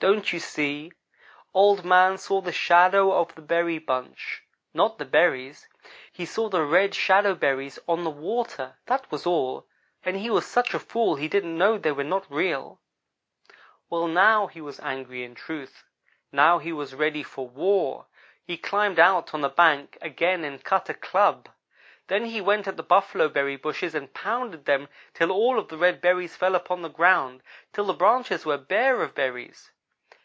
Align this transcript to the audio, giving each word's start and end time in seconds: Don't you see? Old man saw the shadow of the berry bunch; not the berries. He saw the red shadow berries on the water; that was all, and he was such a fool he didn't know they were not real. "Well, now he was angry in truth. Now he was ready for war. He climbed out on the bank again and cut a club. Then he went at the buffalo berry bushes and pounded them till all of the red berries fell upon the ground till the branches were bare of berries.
Don't 0.00 0.34
you 0.34 0.38
see? 0.38 0.92
Old 1.54 1.82
man 1.82 2.18
saw 2.18 2.42
the 2.42 2.52
shadow 2.52 3.10
of 3.18 3.34
the 3.34 3.40
berry 3.40 3.78
bunch; 3.78 4.42
not 4.74 4.98
the 4.98 5.06
berries. 5.06 5.66
He 6.12 6.26
saw 6.26 6.50
the 6.50 6.62
red 6.62 6.94
shadow 6.94 7.34
berries 7.34 7.78
on 7.88 8.04
the 8.04 8.10
water; 8.10 8.76
that 8.84 9.10
was 9.10 9.24
all, 9.24 9.66
and 10.04 10.18
he 10.18 10.28
was 10.28 10.44
such 10.44 10.74
a 10.74 10.78
fool 10.78 11.14
he 11.16 11.26
didn't 11.26 11.56
know 11.56 11.78
they 11.78 11.92
were 11.92 12.04
not 12.04 12.30
real. 12.30 12.82
"Well, 13.88 14.06
now 14.06 14.46
he 14.46 14.60
was 14.60 14.78
angry 14.80 15.24
in 15.24 15.34
truth. 15.34 15.84
Now 16.30 16.58
he 16.58 16.70
was 16.70 16.94
ready 16.94 17.22
for 17.22 17.48
war. 17.48 18.04
He 18.46 18.58
climbed 18.58 18.98
out 18.98 19.32
on 19.32 19.40
the 19.40 19.48
bank 19.48 19.96
again 20.02 20.44
and 20.44 20.62
cut 20.62 20.90
a 20.90 20.92
club. 20.92 21.48
Then 22.08 22.26
he 22.26 22.42
went 22.42 22.68
at 22.68 22.76
the 22.76 22.82
buffalo 22.82 23.30
berry 23.30 23.56
bushes 23.56 23.94
and 23.94 24.12
pounded 24.12 24.66
them 24.66 24.88
till 25.14 25.32
all 25.32 25.58
of 25.58 25.68
the 25.68 25.78
red 25.78 26.02
berries 26.02 26.36
fell 26.36 26.54
upon 26.54 26.82
the 26.82 26.88
ground 26.90 27.42
till 27.72 27.86
the 27.86 27.94
branches 27.94 28.44
were 28.44 28.58
bare 28.58 29.00
of 29.00 29.14
berries. 29.14 29.70